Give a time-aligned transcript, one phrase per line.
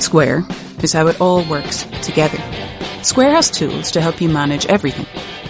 [0.00, 0.44] Square
[0.82, 2.38] is how it all works together.
[3.02, 5.06] Square has tools to help you manage everything.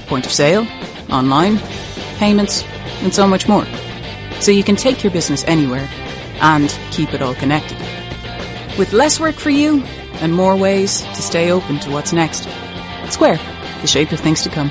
[0.06, 0.66] Point of sale,
[1.10, 1.58] online,
[2.18, 2.64] payments,
[3.02, 3.66] and so much more.
[4.40, 5.88] So you can take your business anywhere
[6.40, 7.78] and keep it all connected.
[8.78, 9.82] With less work for you
[10.20, 12.48] and more ways to stay open to what's next.
[13.10, 13.40] Square,
[13.80, 14.70] the shape of things to come.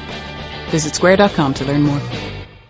[0.70, 2.02] Visit square.com to learn more.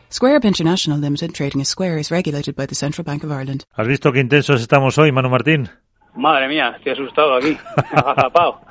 [0.09, 3.66] Square Up International Limited, trading as Square, is regulated by the Central Bank of Ireland.
[3.73, 5.70] ¿Has visto qué intensos estamos hoy, Manu Martín?
[6.15, 7.58] Madre mía, estoy asustado aquí,
[7.91, 8.61] agazapado.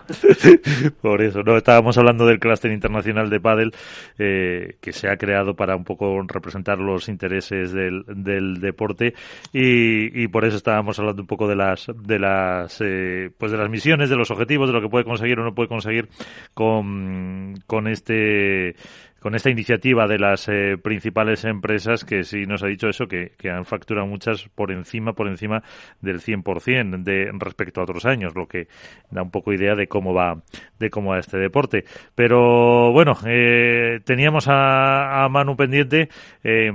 [1.00, 3.72] Por eso, no, estábamos hablando del clúster internacional de pádel
[4.18, 9.14] eh, que se ha creado para un poco representar los intereses del, del deporte
[9.52, 13.58] y, y, por eso estábamos hablando un poco de las de las eh, pues de
[13.58, 16.08] las misiones, de los objetivos, de lo que puede conseguir o no puede conseguir
[16.52, 18.76] con, con este
[19.24, 23.32] con esta iniciativa de las eh, principales empresas que sí nos ha dicho eso, que,
[23.38, 25.62] que, han facturado muchas por encima, por encima
[26.02, 28.68] del 100% de respecto a otros años, lo que
[29.10, 30.42] da un poco idea de cómo va,
[30.78, 31.84] de cómo va este deporte.
[32.14, 36.10] Pero bueno, eh, teníamos a, a Manu pendiente,
[36.42, 36.70] eh,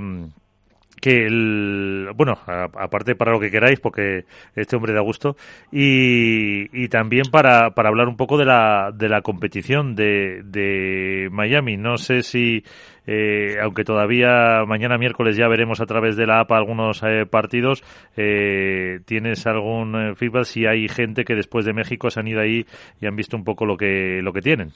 [1.00, 5.36] que el, bueno, aparte para lo que queráis, porque este hombre da gusto,
[5.72, 11.28] y, y también para, para hablar un poco de la, de la competición de, de
[11.30, 11.76] Miami.
[11.76, 12.62] No sé si,
[13.06, 17.82] eh, aunque todavía mañana miércoles ya veremos a través de la APA algunos eh, partidos,
[18.16, 22.40] eh, ¿tienes algún eh, feedback si hay gente que después de México se han ido
[22.40, 22.66] ahí
[23.00, 24.70] y han visto un poco lo que, lo que tienen?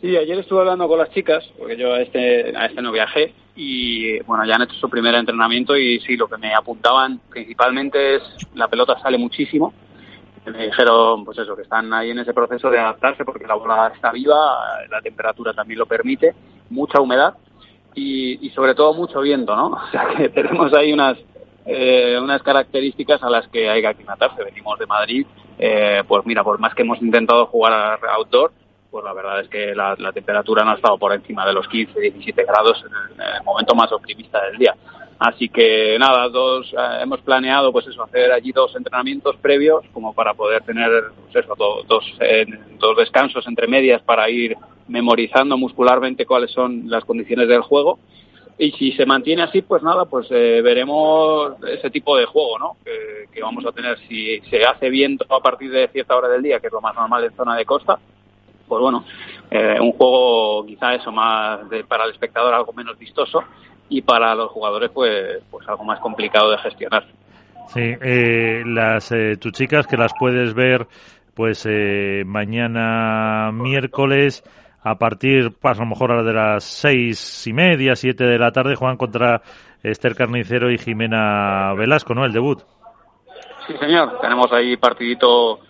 [0.00, 3.32] Sí, ayer estuve hablando con las chicas, porque yo a este, a este no viajé,
[3.56, 8.16] y bueno, ya han hecho su primer entrenamiento y sí, lo que me apuntaban principalmente
[8.16, 8.22] es
[8.54, 9.72] la pelota sale muchísimo.
[10.44, 13.90] Me dijeron, pues eso, que están ahí en ese proceso de adaptarse porque la bola
[13.92, 16.34] está viva, la temperatura también lo permite,
[16.70, 17.34] mucha humedad
[17.96, 19.68] y, sobre todo mucho viento, ¿no?
[19.88, 21.18] O sea que tenemos ahí unas,
[21.64, 24.44] eh, unas características a las que hay que aclimatarse.
[24.44, 25.26] Venimos de Madrid,
[25.58, 28.52] eh, pues mira, por más que hemos intentado jugar outdoor,
[28.96, 32.00] pues la verdad es que la, temperatura no ha estado por encima de los 15,
[32.00, 34.74] 17 grados en el, momento más optimista del día.
[35.18, 40.14] Así que nada, dos, eh, hemos planeado pues eso, hacer allí dos entrenamientos previos como
[40.14, 40.88] para poder tener
[41.30, 42.06] pues eso, do, dos,
[42.78, 44.56] dos descansos entre medias para ir
[44.88, 47.98] memorizando muscularmente cuáles son las condiciones del juego.
[48.56, 52.76] Y si se mantiene así, pues nada, pues eh, veremos ese tipo de juego, ¿no?
[52.82, 56.42] Que, que vamos a tener si se hace viento a partir de cierta hora del
[56.42, 57.98] día, que es lo más normal en zona de costa,
[58.66, 59.04] pues bueno,
[59.50, 63.42] eh, un juego quizá eso más de, para el espectador algo menos vistoso
[63.88, 67.06] y para los jugadores pues pues algo más complicado de gestionar.
[67.68, 70.86] Sí, eh, las eh, tus chicas que las puedes ver
[71.34, 74.42] pues eh, mañana miércoles
[74.82, 78.76] a partir pues, a lo mejor de las seis y media, siete de la tarde
[78.76, 79.42] juegan contra
[79.82, 82.24] Esther Carnicero y Jimena Velasco, ¿no?
[82.24, 82.60] El debut.
[83.66, 84.20] Sí, señor.
[84.20, 85.60] Tenemos ahí partidito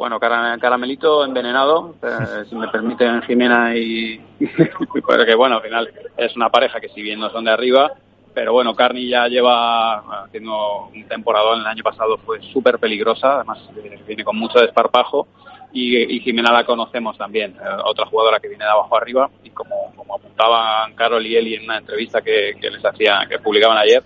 [0.00, 4.18] bueno, caramelito envenenado, eh, si me permiten Jimena y
[5.06, 7.92] porque bueno, al final es una pareja que si bien no son de arriba,
[8.32, 13.58] pero bueno, Carni ya lleva haciendo un temporada el año pasado fue súper peligrosa, además
[13.76, 15.28] eh, viene con mucho desparpajo
[15.70, 19.92] y, Jimena la conocemos también, eh, otra jugadora que viene de abajo arriba y como,
[19.94, 24.02] como apuntaban Carol y Eli en una entrevista que, les hacía, que publicaban ayer,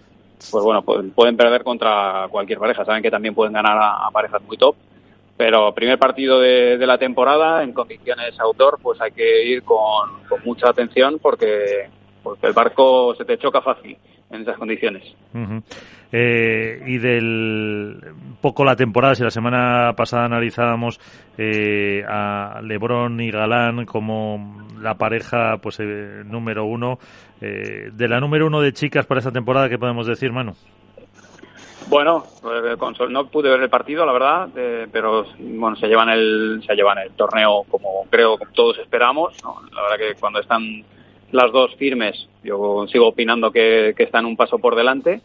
[0.50, 4.42] pues bueno, pueden, pueden perder contra cualquier pareja, saben que también pueden ganar a parejas
[4.42, 4.74] muy top
[5.36, 10.22] pero primer partido de, de, la temporada en condiciones outdoor pues hay que ir con,
[10.28, 11.88] con, mucha atención porque
[12.22, 13.96] porque el barco se te choca fácil
[14.30, 15.14] en esas condiciones.
[16.12, 18.00] Eh, y del
[18.40, 21.00] poco la temporada, si la semana pasada analizábamos
[21.36, 26.98] eh, a Lebron y Galán como la pareja pues eh, número uno,
[27.40, 30.52] eh, de la número uno de chicas para esta temporada, ¿qué podemos decir, Manu?
[31.88, 32.24] Bueno,
[33.10, 36.98] no pude ver el partido, la verdad, eh, pero bueno, se llevan el se llevan
[36.98, 39.34] el torneo como creo que todos esperamos.
[39.42, 39.60] ¿no?
[39.74, 40.84] La verdad que cuando están
[41.30, 45.20] las dos firmes, yo sigo opinando que, que, están un paso por delante.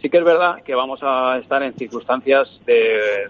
[0.00, 3.28] Sí que es verdad que vamos a estar en circunstancias de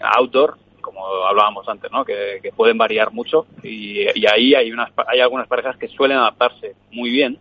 [0.00, 2.04] outdoor, como hablábamos antes, ¿no?
[2.04, 6.18] Que, que pueden variar mucho y, y ahí hay unas hay algunas parejas que suelen
[6.18, 7.38] adaptarse muy bien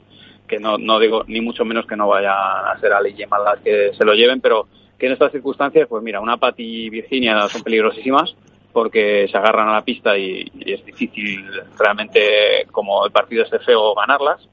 [0.48, 3.60] que no, no digo ni mucho menos que no vayan a ser Ali y las
[3.64, 7.48] que se lo lleven, pero que en estas circunstancias, pues mira, una Pati y Virginia
[7.50, 8.36] son peligrosísimas
[8.72, 11.46] porque se agarran a la pista y, y es difícil
[11.78, 14.48] realmente, como el partido esté feo, ganarlas.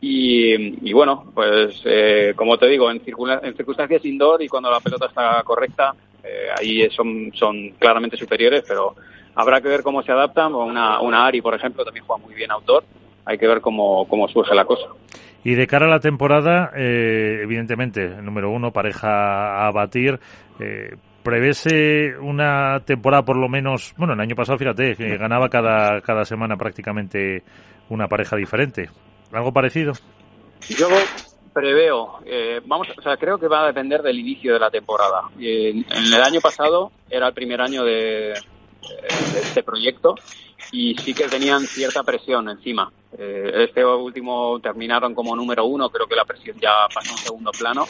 [0.00, 4.80] Y, y bueno, pues eh, como te digo, en, en circunstancias indoor y cuando la
[4.80, 8.94] pelota está correcta, eh, ahí son, son claramente superiores, pero
[9.34, 10.54] habrá que ver cómo se adaptan.
[10.54, 12.84] Una, una Ari, por ejemplo, también juega muy bien outdoor.
[13.24, 14.86] Hay que ver cómo, cómo surge la cosa.
[15.44, 20.18] Y de cara a la temporada, eh, evidentemente, número uno, pareja a batir.
[20.58, 26.00] Eh, ¿Prevese una temporada por lo menos, bueno, el año pasado, fíjate, que ganaba cada,
[26.02, 27.42] cada semana prácticamente
[27.88, 28.90] una pareja diferente?
[29.32, 29.92] ¿Algo parecido?
[30.68, 30.88] Yo
[31.52, 35.22] preveo, eh, vamos, o sea, creo que va a depender del inicio de la temporada.
[35.38, 38.34] En, en el año pasado era el primer año de,
[39.32, 40.14] de este proyecto
[40.72, 42.90] y sí que tenían cierta presión encima.
[43.16, 47.18] Eh, este último terminaron como número uno, creo que la presión ya pasó a un
[47.18, 47.84] segundo plano.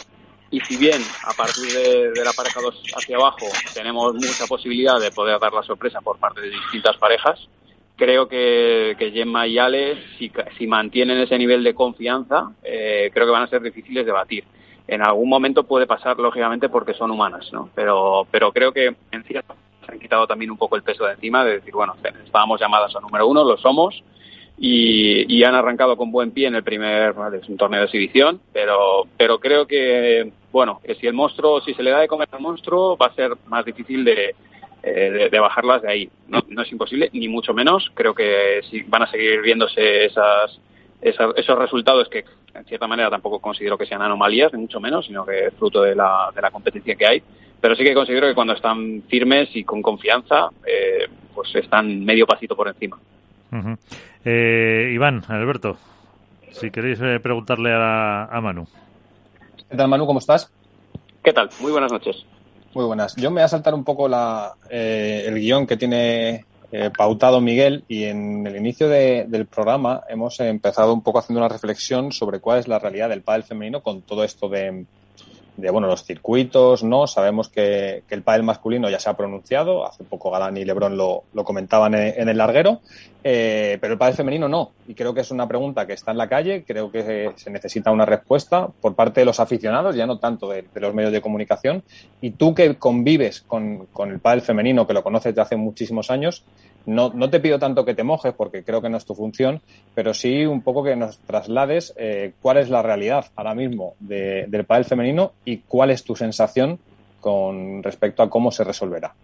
[0.51, 5.01] Y si bien a partir de, de la pareja 2 hacia abajo tenemos mucha posibilidad
[5.01, 7.49] de poder dar la sorpresa por parte de distintas parejas,
[7.97, 13.27] creo que, que Gemma y Ale, si, si mantienen ese nivel de confianza, eh, creo
[13.27, 14.45] que van a ser difíciles de batir.
[14.87, 17.71] En algún momento puede pasar, lógicamente, porque son humanas, ¿no?
[17.75, 19.55] Pero, pero creo que en cierta
[19.87, 21.95] se han quitado también un poco el peso de encima de decir, bueno,
[22.25, 24.03] estábamos llamadas a número uno, lo somos,
[24.57, 27.87] y, y han arrancado con buen pie en el primer, vale, es un torneo de
[27.87, 32.09] exhibición, pero, pero creo que, bueno, que si el monstruo, si se le da de
[32.09, 34.35] comer al monstruo, va a ser más difícil de,
[34.83, 36.11] eh, de, bajarlas de ahí.
[36.29, 37.91] No, no es imposible, ni mucho menos.
[37.95, 40.61] Creo que sí van a seguir viéndose esas,
[41.01, 42.25] esos resultados que,
[42.55, 45.83] en cierta manera, tampoco considero que sean anomalías, ni mucho menos, sino que es fruto
[45.83, 47.23] de la, de la competencia que hay.
[47.61, 52.27] Pero sí que considero que cuando están firmes y con confianza, eh, pues están medio
[52.27, 52.99] pasito por encima.
[54.25, 55.77] Eh, Iván, Alberto,
[56.53, 58.67] si queréis eh, preguntarle a, a Manu.
[59.69, 60.07] ¿Qué tal, Manu?
[60.07, 60.51] ¿Cómo estás?
[61.23, 61.51] ¿Qué tal?
[61.61, 62.25] Muy buenas noches.
[62.75, 63.15] Muy buenas.
[63.17, 67.41] Yo me voy a saltar un poco la, eh, el guion que tiene eh, pautado
[67.41, 72.11] Miguel y en el inicio de- del programa hemos empezado un poco haciendo una reflexión
[72.11, 74.85] sobre cuál es la realidad del pádel femenino con todo esto de,
[75.57, 77.07] de bueno, los circuitos, ¿no?
[77.07, 80.97] Sabemos que, que el pádel masculino ya se ha pronunciado, hace poco Galán y Lebron
[80.97, 82.81] lo, lo comentaban en, el larguero,
[83.23, 84.73] eh, pero el pádel femenino no.
[84.89, 87.93] Y creo que es una pregunta que está en la calle, creo que se, necesita
[87.93, 91.21] una respuesta por parte de los aficionados, ya no tanto de, de los medios de
[91.21, 91.85] comunicación.
[92.21, 96.11] Y tú que convives con, con el pádel femenino, que lo conoces desde hace muchísimos
[96.11, 96.45] años,
[96.87, 99.63] no, no te pido tanto que te mojes porque creo que no es tu función,
[99.95, 104.45] pero sí un poco que nos traslades eh, cuál es la realidad ahora mismo de-
[104.49, 106.79] del pádel femenino y cuál es tu sensación
[107.21, 109.15] con respecto a cómo se resolverá.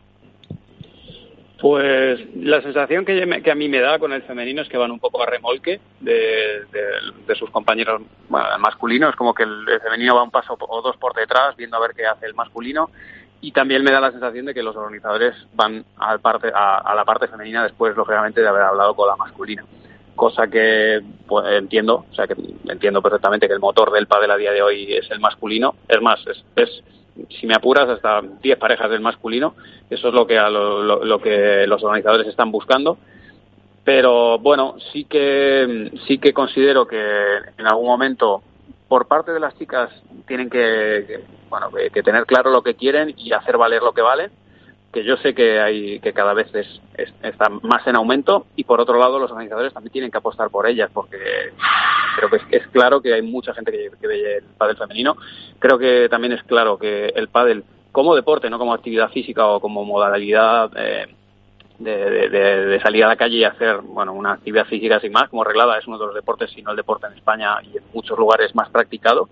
[1.61, 4.99] Pues la sensación que, a mí me da con el femenino es que van un
[4.99, 6.65] poco a remolque de,
[7.39, 11.55] sus compañeros masculinos, como que el, el femenino va un paso o dos por detrás
[11.57, 12.91] viendo a ver qué hace el masculino
[13.43, 16.95] y también me da la sensación de que los organizadores van al parte, a, a
[16.95, 19.65] la parte femenina después, lógicamente, de haber hablado con la masculina.
[20.21, 22.35] Cosa que pues, entiendo, o sea, que
[22.69, 25.77] entiendo perfectamente que el motor del pádel a día de hoy es el masculino.
[25.89, 26.83] Es más, es, es
[27.31, 29.55] si me apuras, hasta 10 parejas del masculino.
[29.89, 32.99] Eso es lo que, a lo, que los organizadores están buscando.
[33.83, 37.01] Pero bueno, sí que, sí que considero que
[37.57, 38.43] en algún momento,
[38.89, 39.89] por parte de las chicas,
[40.29, 44.31] tienen que, bueno, que tener claro lo que quieren y hacer valer lo que valen.
[44.93, 48.65] Que yo sé que hay que cada vez es, es- está más en aumento y
[48.65, 51.19] por otro lado los organizadores también tienen que apostar por ellas porque
[52.17, 55.17] creo que es, claro que hay mucha gente que, ve el pádel femenino.
[55.61, 59.61] Creo que también es claro que el pádel como deporte, no como actividad física o
[59.61, 61.07] como modalidad eh,
[61.79, 65.45] de- de salir a la calle y hacer bueno una actividad física sin más, como
[65.45, 68.19] reglada es uno de los deportes, si no el deporte en España y en muchos
[68.19, 69.29] lugares más practicado.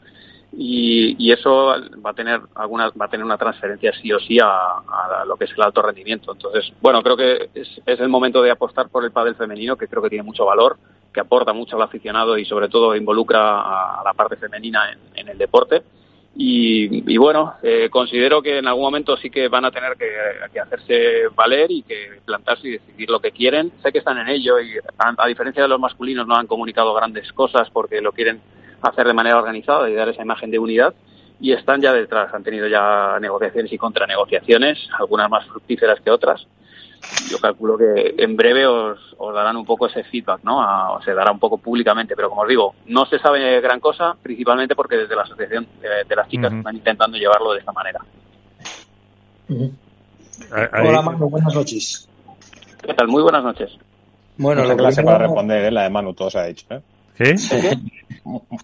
[0.51, 1.75] Y, y eso
[2.05, 5.45] va a tener algunas va a tener una transferencia sí o sí a, lo que
[5.45, 6.33] es el alto rendimiento.
[6.33, 9.89] Entonces, bueno, creo que es, es el momento de apostar por el pádel femenino, que
[9.89, 10.79] creo que tiene mucho valor,
[11.13, 15.29] que aporta mucho al aficionado y sobre todo involucra a, la parte femenina en, en
[15.29, 15.83] el deporte.
[16.41, 20.09] Y, y bueno, eh, considero que en algún momento sí que van a tener que,
[20.53, 23.73] que hacerse valer y que plantarse y decidir lo que quieren.
[23.83, 27.33] Sé que están en ello y a diferencia de los masculinos no han comunicado grandes
[27.33, 28.41] cosas porque lo quieren
[28.83, 30.95] hacer de manera organizada y dar esa imagen de unidad
[31.41, 36.47] y están ya detrás, han tenido ya negociaciones y contranegociaciones, algunas más fructíferas que otras.
[37.31, 40.61] Yo calculo que en breve os, os darán un poco ese feedback, ¿no?
[40.61, 43.79] A- o se dará un poco públicamente, pero como os digo, no se sabe gran
[43.79, 47.71] cosa, principalmente porque desde la asociación de, de las chicas están intentando llevarlo de esta
[47.73, 48.01] manera.
[50.51, 52.09] Ahí- Hola Manu, buenas noches.
[52.83, 53.09] ¿Qué tal?
[53.09, 53.71] Muy buenas noches.
[54.37, 55.71] Bueno, lo clase para responder, ¿eh?
[55.71, 56.67] la de Manu, todo se ha dicho.
[56.71, 56.81] ¿eh?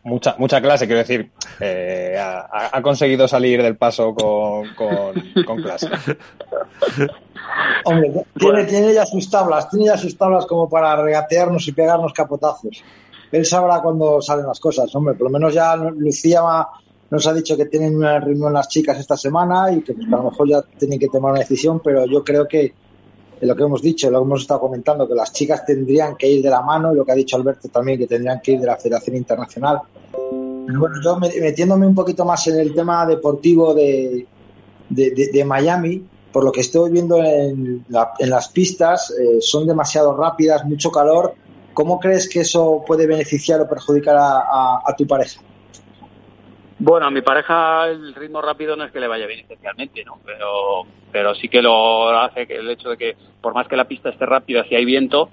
[0.03, 5.63] Mucha, mucha clase, quiero decir, eh, ha, ha, conseguido salir del paso con, con, con
[5.63, 5.89] clase.
[7.85, 12.13] Hombre, tiene, tiene ya sus tablas, tiene ya sus tablas como para regatearnos y pegarnos
[12.13, 12.83] capotazos.
[13.33, 15.15] Él sabrá cuándo salen las cosas, hombre.
[15.15, 16.43] Por lo menos ya Lucía
[17.11, 20.17] nos ha dicho que tienen una reunión las chicas esta semana y que pues, a
[20.17, 22.75] lo mejor ya tienen que tomar una decisión, pero yo creo que
[23.45, 26.43] lo que hemos dicho, lo que hemos estado comentando, que las chicas tendrían que ir
[26.43, 28.67] de la mano, y lo que ha dicho Alberto también, que tendrían que ir de
[28.67, 29.81] la Federación Internacional.
[30.11, 34.27] Bueno, yo metiéndome un poquito más en el tema deportivo de,
[34.89, 40.17] de, Miami, por lo que estoy viendo en, la, en las pistas, eh, son demasiado
[40.17, 41.35] rápidas, mucho calor.
[41.75, 45.41] ¿Cómo crees que eso puede beneficiar o perjudicar a tu pareja?
[46.79, 50.19] Bueno, a mi pareja el ritmo rápido no es que le vaya bien especialmente, ¿no?
[50.25, 53.87] Pero, pero sí que lo hace que el hecho de que por más que la
[53.87, 55.31] pista esté rápida, si hay viento,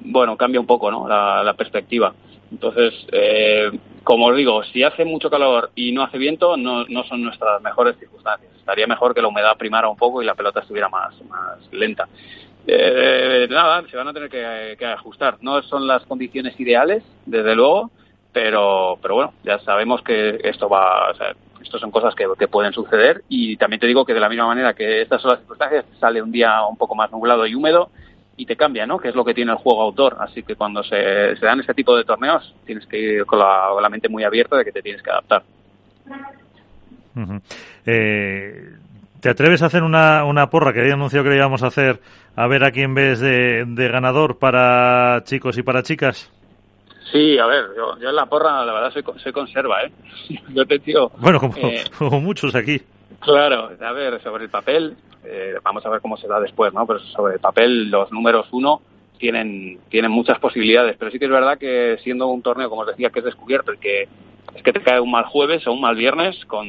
[0.00, 1.06] bueno, cambia un poco, ¿no?
[1.06, 2.14] La, la perspectiva.
[2.50, 3.70] Entonces, eh,
[4.04, 7.60] como os digo, si hace mucho calor y no hace viento, no, no son nuestras
[7.62, 8.50] mejores circunstancias.
[8.56, 12.08] Estaría mejor que la humedad primara un poco y la pelota estuviera más, más lenta.
[12.66, 15.38] Eh, nada, se van a tener que, que ajustar.
[15.40, 17.90] No son las condiciones ideales, desde luego,
[18.32, 22.72] pero, pero bueno, ya sabemos que esto va, o sea, esto son cosas que, pueden
[22.72, 25.84] suceder y también te digo que de la misma manera que estas son las circunstancias,
[26.00, 27.90] sale un día un poco más nublado y húmedo
[28.36, 28.98] y te cambia, ¿no?
[28.98, 30.16] Que es lo que tiene el juego autor.
[30.18, 34.08] Así que cuando se, dan este tipo de torneos tienes que ir con la, mente
[34.08, 35.42] muy abierta de que te tienes que adaptar.
[37.86, 38.70] Eh,
[39.20, 42.00] ¿Te atreves a hacer una, una porra que había anunciado que le íbamos a hacer
[42.34, 46.32] a ver a quién ves de ganador para chicos y para chicas?
[47.12, 49.92] Sí, a ver, yo, yo en la porra la verdad soy, soy conserva, ¿eh?
[50.54, 51.10] Yo te tío...
[51.18, 52.80] Bueno, como, eh, como, muchos aquí.
[53.20, 56.86] Claro, a ver, sobre el papel, eh, vamos a ver cómo se da después, ¿no?
[56.86, 58.80] Pero sobre el papel los números uno
[59.18, 62.88] tienen, tienen muchas posibilidades, pero sí que es verdad que siendo un torneo, como os
[62.88, 64.08] decía, que es descubierto y que
[64.54, 66.66] es que te cae un mal jueves o un mal viernes con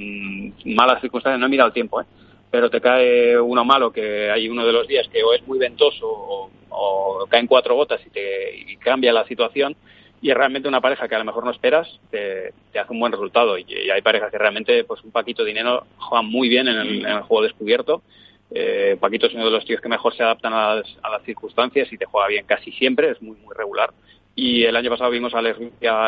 [0.66, 2.06] malas circunstancias, no he mirado el tiempo, ¿eh?
[2.52, 5.58] pero te cae uno malo que hay uno de los días que o es muy
[5.58, 9.76] ventoso o, o caen cuatro gotas y te y cambia la situación
[10.24, 13.12] y realmente una pareja que a lo mejor no esperas, te, te hace un buen
[13.12, 13.58] resultado.
[13.58, 17.06] Y, y, hay parejas que realmente, pues un Paquito Dinero juegan muy bien en el,
[17.06, 18.02] en el juego descubierto.
[18.50, 21.24] Eh, Paquito es uno de los tíos que mejor se adaptan a las, a las,
[21.24, 23.92] circunstancias y te juega bien casi siempre, es muy, muy regular.
[24.34, 25.60] Y el año pasado vimos a Alex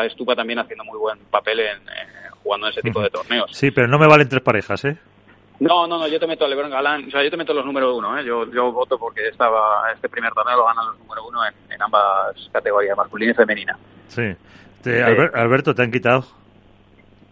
[0.06, 3.50] Estupa también haciendo muy buen papel en, en jugando en ese tipo de torneos.
[3.52, 4.96] Sí, pero no me valen tres parejas, ¿eh?
[5.60, 7.64] No, no, no, yo te meto a Lebron Galán, o sea, yo te meto los
[7.64, 8.24] número uno, ¿eh?
[8.24, 11.82] yo, yo voto porque estaba, este primer torneo lo ganan los número uno en, en
[11.82, 13.76] ambas categorías, masculina y femenina.
[14.08, 14.34] Sí.
[14.82, 16.24] Te, Albert, Alberto, ¿te han quitado?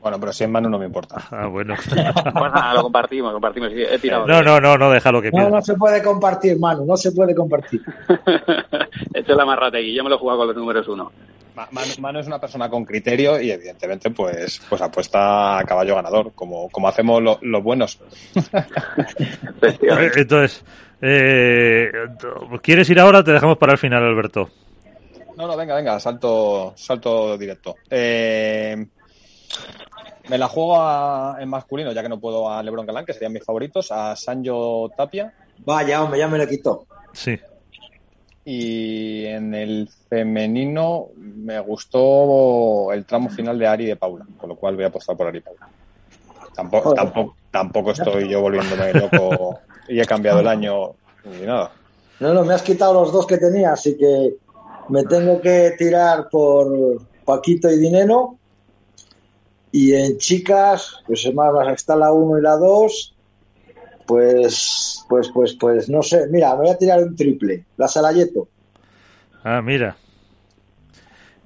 [0.05, 1.17] Bueno, pero si en mano no me importa.
[1.31, 1.75] Ah, bueno.
[1.89, 3.71] pues nada, lo compartimos, compartimos.
[3.73, 6.97] He tirado no, no, no, no, déjalo que No, no se puede compartir, Manu, no
[6.97, 7.81] se puede compartir.
[9.15, 11.11] Esto es la marrategui, yo me lo he jugado con los números uno.
[11.55, 16.33] Manu, Manu, es una persona con criterio y evidentemente pues pues apuesta a caballo ganador,
[16.35, 18.01] como, como hacemos lo, los buenos.
[20.17, 20.65] Entonces,
[21.01, 21.91] eh,
[22.63, 24.51] ¿quieres ir ahora o te dejamos para el final, Alberto?
[25.37, 27.77] No, no, venga, venga, salto, salto directo.
[27.91, 28.87] Eh,
[30.29, 33.33] me la juego a, en masculino, ya que no puedo a Lebron Galán, que serían
[33.33, 35.33] mis favoritos, a Sanjo Tapia.
[35.59, 36.87] Vaya, hombre, ya me lo quitó.
[37.13, 37.39] Sí.
[38.45, 44.51] Y en el femenino me gustó el tramo final de Ari y de Paula, con
[44.51, 45.69] lo cual voy a apostar por Ari y Paula.
[46.55, 50.93] Tampoco, tampoco, tampoco estoy yo volviéndome loco y he cambiado el año
[51.25, 51.73] ni nada.
[52.21, 54.37] No, no, me has quitado los dos que tenía, así que
[54.89, 58.37] me tengo que tirar por Paquito y Dinero.
[59.73, 63.14] Y en chicas, pues más está la 1 y la 2.
[64.07, 66.27] Pues, pues, pues, pues, no sé.
[66.31, 67.65] Mira, me voy a tirar un triple.
[67.77, 68.49] La Salayeto.
[69.43, 69.97] Ah, mira.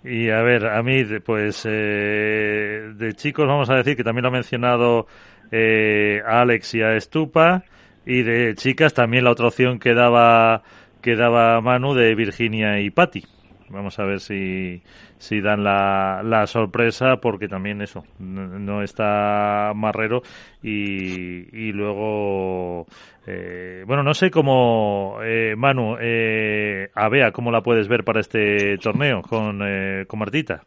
[0.05, 4.29] Y a ver, a mí, pues, eh, de chicos vamos a decir que también lo
[4.29, 5.07] ha mencionado
[5.51, 7.65] eh, a Alex y a Estupa.
[8.07, 10.63] Y de chicas también la otra opción que daba,
[11.03, 13.25] que daba Manu de Virginia y Patty.
[13.71, 14.83] Vamos a ver si,
[15.19, 20.23] si dan la, la sorpresa, porque también eso, no está Marrero
[20.63, 22.87] y, y luego,
[23.27, 28.21] eh, bueno, no sé cómo, eh, Manu, eh, a Bea, ¿cómo la puedes ver para
[28.21, 30.63] este torneo con, eh, con Martita?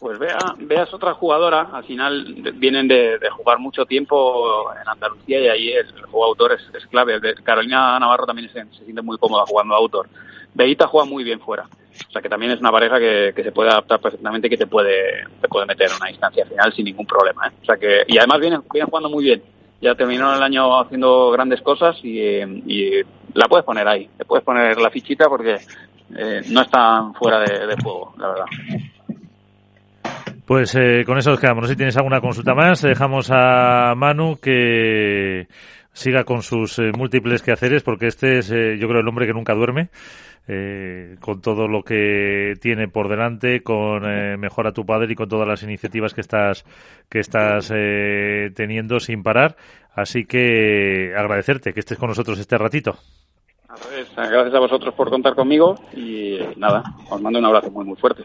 [0.00, 4.88] Pues Bea, Bea es otra jugadora, al final vienen de, de, jugar mucho tiempo en
[4.88, 7.20] Andalucía y ahí el, juego autor es, es clave.
[7.42, 10.08] Carolina Navarro también se, se siente muy cómoda jugando autor.
[10.54, 11.64] Beita juega muy bien fuera.
[12.08, 14.56] O sea que también es una pareja que, que se puede adaptar perfectamente y que
[14.56, 17.46] te puede, te puede meter en una instancia final sin ningún problema.
[17.46, 17.52] ¿eh?
[17.62, 19.42] O sea que, y además viene, viene jugando muy bien.
[19.80, 23.02] Ya terminó el año haciendo grandes cosas y,
[23.34, 24.08] la puedes poner ahí.
[24.16, 25.56] Te puedes poner la fichita porque
[26.16, 28.46] eh, no están fuera de, de juego, la verdad.
[30.46, 31.62] Pues eh, con eso nos quedamos.
[31.62, 32.82] No sé si tienes alguna consulta más.
[32.82, 35.48] Dejamos a Manu que
[35.94, 39.32] siga con sus eh, múltiples quehaceres porque este es, eh, yo creo, el hombre que
[39.32, 39.88] nunca duerme.
[40.46, 44.02] Eh, con todo lo que tiene por delante, con
[44.38, 46.66] Mejora tu Padre y con todas las iniciativas que estás,
[47.08, 47.68] que estás
[48.54, 49.56] teniendo sin parar.
[49.94, 52.94] Así que agradecerte que estés con nosotros este ratito.
[54.14, 58.24] Gracias a vosotros por contar conmigo y nada, os mando un abrazo muy muy fuerte.